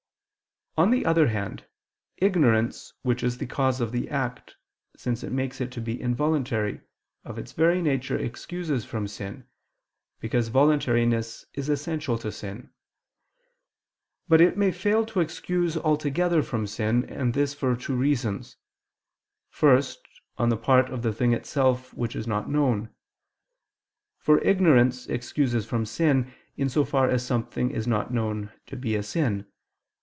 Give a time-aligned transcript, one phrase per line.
[0.77, 1.67] On the other hand,
[2.19, 4.55] ignorance which is the cause of the act,
[4.95, 6.79] since it makes it to be involuntary,
[7.25, 9.45] of its very nature excuses from sin,
[10.21, 12.69] because voluntariness is essential to sin.
[14.29, 18.55] But it may fail to excuse altogether from sin, and this for two reasons.
[19.49, 19.99] First,
[20.37, 22.91] on the part of the thing itself which is not known.
[24.19, 28.95] For ignorance excuses from sin, in so far as something is not known to be
[28.95, 29.45] a sin.